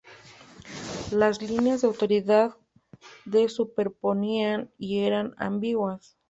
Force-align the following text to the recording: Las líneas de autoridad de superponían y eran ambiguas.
Las 1.11 1.43
líneas 1.43 1.81
de 1.81 1.87
autoridad 1.89 2.55
de 3.25 3.47
superponían 3.49 4.71
y 4.79 5.01
eran 5.01 5.35
ambiguas. 5.37 6.17